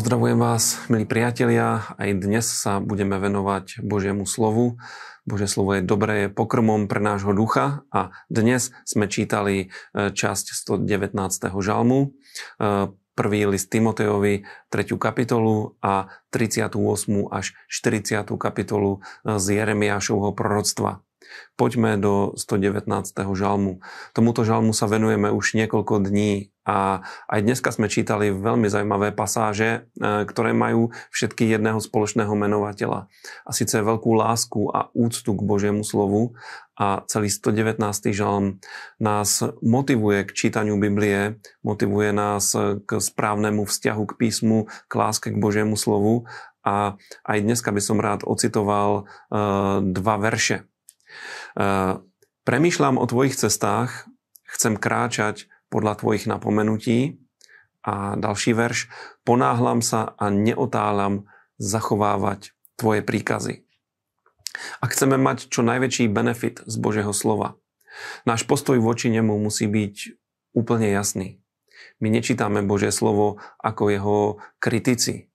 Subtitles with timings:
[0.00, 1.84] Pozdravujem vás, milí priatelia.
[2.00, 4.80] Aj dnes sa budeme venovať Božiemu slovu.
[5.28, 10.56] Božie slovo je dobré, je pokrmom pre nášho ducha a dnes sme čítali e, časť
[10.56, 11.52] 119.
[11.52, 12.08] žalmu, e,
[13.12, 14.96] prvý list Timotejovi, 3.
[14.96, 16.80] kapitolu a 38.
[17.28, 18.24] až 40.
[18.40, 21.04] kapitolu e, z Jeremiášovho proroctva.
[21.54, 23.12] Poďme do 119.
[23.36, 23.84] žalmu.
[24.16, 29.90] Tomuto žalmu sa venujeme už niekoľko dní a aj dneska sme čítali veľmi zaujímavé pasáže,
[30.00, 33.12] e, ktoré majú všetky jedného spoločného menovateľa.
[33.44, 36.38] A síce veľkú lásku a úctu k Božiemu slovu
[36.80, 38.16] a celý 119.
[38.16, 38.62] žalm
[38.96, 44.58] nás motivuje k čítaniu Biblie, motivuje nás k správnemu vzťahu k písmu,
[44.88, 46.24] k láske k Božiemu slovu
[46.60, 50.69] a aj dneska by som rád ocitoval uh, dva verše.
[52.44, 54.08] Premýšľam o tvojich cestách,
[54.48, 57.20] chcem kráčať podľa tvojich napomenutí.
[57.80, 58.92] A další verš,
[59.24, 61.24] ponáhlam sa a neotáľam
[61.56, 63.64] zachovávať tvoje príkazy.
[64.80, 67.56] A chceme mať čo najväčší benefit z Božieho slova.
[68.28, 69.96] Náš postoj voči nemu musí byť
[70.52, 71.40] úplne jasný.
[72.04, 74.18] My nečítame Božie slovo ako jeho
[74.60, 75.29] kritici,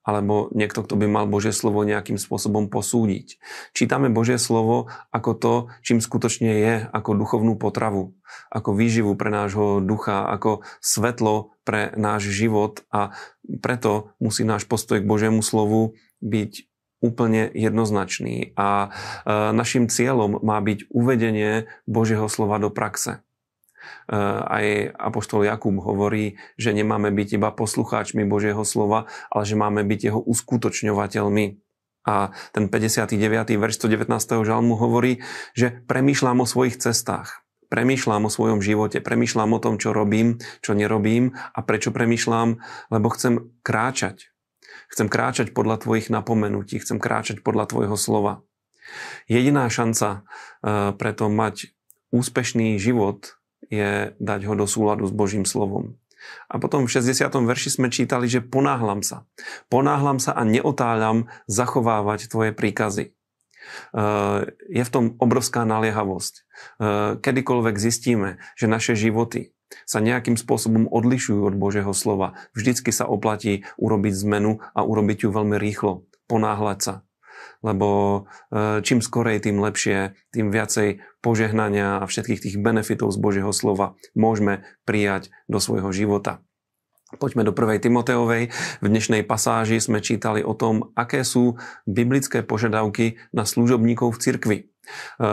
[0.00, 3.36] alebo niekto, kto by mal Božie slovo nejakým spôsobom posúdiť.
[3.76, 8.16] Čítame Božie slovo ako to, čím skutočne je, ako duchovnú potravu,
[8.48, 13.12] ako výživu pre nášho ducha, ako svetlo pre náš život a
[13.60, 18.88] preto musí náš postoj k Božiemu slovu byť úplne jednoznačný a e,
[19.56, 23.24] našim cieľom má byť uvedenie Božieho slova do praxe.
[23.80, 24.64] Eh, aj
[24.98, 30.20] Apoštol Jakub hovorí, že nemáme byť iba poslucháčmi Božieho slova, ale že máme byť jeho
[30.20, 31.46] uskutočňovateľmi.
[32.08, 33.60] A ten 59.
[33.60, 34.42] verš 119.
[34.42, 35.20] žalmu hovorí,
[35.52, 37.44] že premýšľam o svojich cestách.
[37.70, 42.58] Premýšľam o svojom živote, premýšľam o tom, čo robím, čo nerobím a prečo premýšľam,
[42.90, 44.34] lebo chcem kráčať.
[44.90, 48.42] Chcem kráčať podľa tvojich napomenutí, chcem kráčať podľa tvojho slova.
[49.30, 51.70] Jediná šanca eh, preto mať
[52.10, 56.00] úspešný život je dať ho do súladu s Božím slovom.
[56.52, 57.32] A potom v 60.
[57.32, 59.24] verši sme čítali, že ponáhlam sa.
[59.72, 63.16] Ponáhlam sa a neotáľam zachovávať tvoje príkazy.
[64.68, 66.44] Je v tom obrovská naliehavosť.
[67.24, 69.56] Kedykoľvek zistíme, že naše životy
[69.86, 75.28] sa nejakým spôsobom odlišujú od Božieho slova, vždycky sa oplatí urobiť zmenu a urobiť ju
[75.30, 76.04] veľmi rýchlo.
[76.26, 76.94] Ponáhľať sa
[77.60, 77.88] lebo
[78.52, 83.98] e, čím skorej, tým lepšie, tým viacej požehnania a všetkých tých benefitov z Božieho slova
[84.16, 86.40] môžeme prijať do svojho života.
[87.10, 87.90] Poďme do 1.
[87.90, 88.54] Timoteovej.
[88.78, 94.58] V dnešnej pasáži sme čítali o tom, aké sú biblické požiadavky na služobníkov v cirkvi.
[94.60, 94.64] E,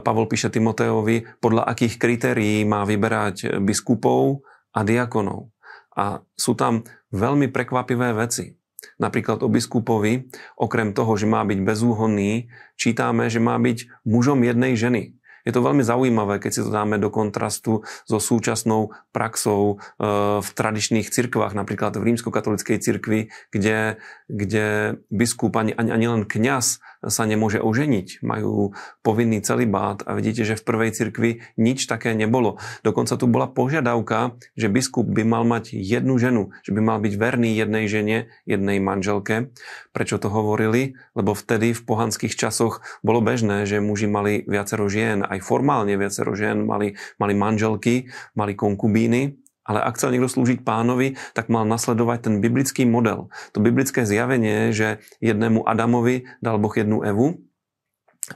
[0.00, 4.42] Pavol píše Timoteovi, podľa akých kritérií má vyberať biskupov
[4.72, 5.52] a diakonov.
[5.98, 8.58] A sú tam veľmi prekvapivé veci.
[8.98, 14.78] Napríklad o biskupovi, okrem toho, že má byť bezúhonný, čítame, že má byť mužom jednej
[14.78, 15.18] ženy.
[15.48, 20.04] Je to veľmi zaujímavé, keď si to dáme do kontrastu so súčasnou praxou e,
[20.44, 23.96] v tradičných cirkvách, napríklad v rímskokatolickej cirkvi, kde,
[24.28, 28.22] kde biskup ani, ani, ani len kňaz sa nemôže oženiť.
[28.26, 28.74] Majú
[29.06, 32.58] povinný celibát a vidíte, že v prvej cirkvi nič také nebolo.
[32.82, 37.14] Dokonca tu bola požiadavka, že biskup by mal mať jednu ženu, že by mal byť
[37.14, 39.54] verný jednej žene, jednej manželke.
[39.94, 40.98] Prečo to hovorili?
[41.14, 46.34] Lebo vtedy v pohanských časoch bolo bežné, že muži mali viacero žien, aj formálne viacero
[46.34, 52.18] žien mali, mali manželky, mali konkubíny ale ak chcel niekto slúžiť pánovi, tak mal nasledovať
[52.24, 53.28] ten biblický model.
[53.52, 57.44] To biblické zjavenie, že jednému Adamovi dal Boh jednu Evu,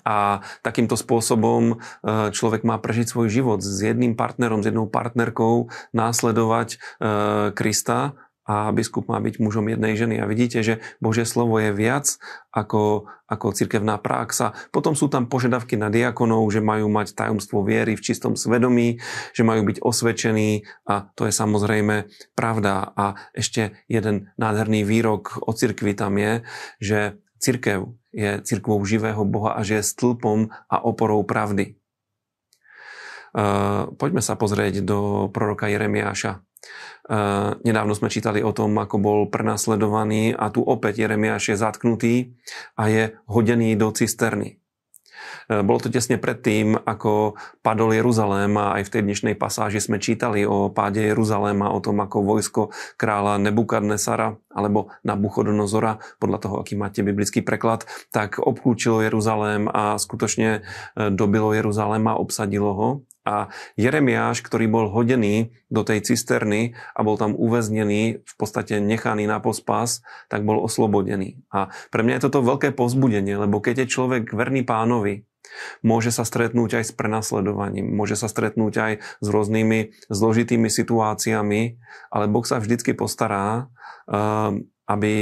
[0.08, 5.68] a takýmto spôsobom e, človek má prežiť svoj život s jedným partnerom, s jednou partnerkou,
[5.92, 6.76] následovať e,
[7.52, 10.18] Krista a biskup má byť mužom jednej ženy.
[10.18, 12.18] A vidíte, že Božie slovo je viac
[12.50, 14.52] ako, ako cirkevná praxa.
[14.74, 18.98] Potom sú tam požiadavky na diakonov, že majú mať tajomstvo viery v čistom svedomí,
[19.30, 22.90] že majú byť osvedčení a to je samozrejme pravda.
[22.98, 26.42] A ešte jeden nádherný výrok o cirkvi tam je,
[26.82, 26.98] že
[27.38, 31.78] cirkev je cirkvou živého Boha a že je stĺpom a oporou pravdy.
[33.32, 36.44] Uh, poďme sa pozrieť do proroka Jeremiáša.
[37.66, 42.14] Nedávno sme čítali o tom, ako bol prenasledovaný a tu opäť Jeremiáš je zatknutý
[42.78, 44.62] a je hodený do cisterny.
[45.50, 47.34] Bolo to tesne predtým, ako
[47.66, 51.98] padol Jeruzalém a aj v tej dnešnej pasáži sme čítali o páde Jeruzaléma, o tom,
[51.98, 52.62] ako vojsko
[52.94, 60.62] kráľa Nebukadnesara alebo Nabuchodonozora, podľa toho, aký máte biblický preklad, tak obklúčilo Jeruzalém a skutočne
[60.94, 62.88] dobilo Jeruzalém a obsadilo ho
[63.22, 69.30] A Jeremiáš, ktorý bol hodený do tej cisterny a bol tam uväznený, v podstate nechaný
[69.30, 71.38] na pospas, tak bol oslobodený.
[71.54, 75.22] A pre mňa je toto veľké pozbudenie, lebo keď je človek verný pánovi,
[75.86, 78.92] môže sa stretnúť aj s prenasledovaním, môže sa stretnúť aj
[79.22, 81.60] s rôznymi zložitými situáciami,
[82.10, 83.70] ale Boh sa vždycky postará,
[84.10, 85.14] ehm, aby,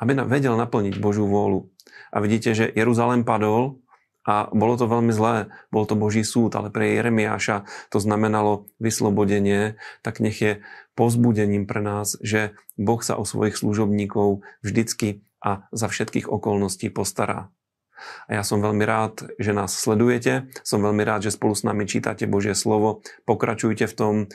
[0.00, 1.70] aby vedel naplniť Božú vôľu.
[2.10, 3.78] A vidíte, že Jeruzalém padol,
[4.26, 9.80] a bolo to veľmi zlé, bol to Boží súd, ale pre Jeremiáša to znamenalo vyslobodenie,
[10.04, 10.52] tak nech je
[10.92, 17.48] pozbudením pre nás, že Boh sa o svojich služobníkov vždycky a za všetkých okolností postará.
[18.28, 20.48] A ja som veľmi rád, že nás sledujete.
[20.62, 23.04] Som veľmi rád, že spolu s nami čítate Božie slovo.
[23.24, 24.14] Pokračujte v tom.
[24.24, 24.26] E,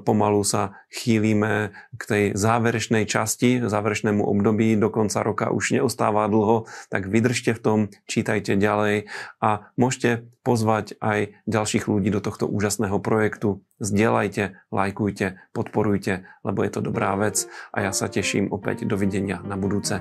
[0.00, 4.76] pomalu sa chýlime k tej záverečnej časti, záverečnému období.
[4.76, 9.08] Do konca roka už neostáva dlho, tak vydržte v tom, čítajte ďalej
[9.42, 13.66] a môžete pozvať aj ďalších ľudí do tohto úžasného projektu.
[13.82, 19.58] Zdieľajte, lajkujte, podporujte, lebo je to dobrá vec a ja sa teším opäť dovidenia na
[19.58, 19.98] budúce.